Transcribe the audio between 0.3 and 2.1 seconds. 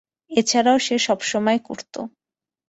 এছাড়াও, সে সবসময়ই করতো।